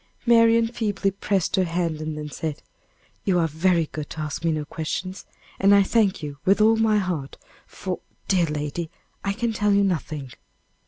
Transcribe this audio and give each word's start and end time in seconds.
Marian 0.25 0.67
feebly 0.67 1.11
pressed 1.11 1.57
her 1.57 1.63
hand, 1.63 2.01
and 2.01 2.17
then 2.17 2.31
said: 2.31 2.63
"You 3.23 3.37
are 3.37 3.47
very 3.47 3.85
good 3.85 4.09
to 4.09 4.19
ask 4.21 4.43
me 4.43 4.51
no 4.51 4.65
questions, 4.65 5.27
and 5.59 5.75
I 5.75 5.83
thank 5.83 6.23
you 6.23 6.39
with 6.43 6.59
all 6.59 6.75
my 6.75 6.97
heart; 6.97 7.37
for, 7.67 7.99
dear 8.27 8.47
lady, 8.47 8.89
I 9.23 9.33
can 9.33 9.53
tell 9.53 9.71
you 9.73 9.83
nothing." 9.83 10.31